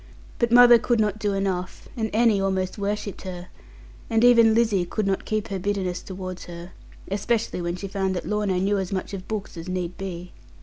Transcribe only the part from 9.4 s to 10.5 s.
as need be.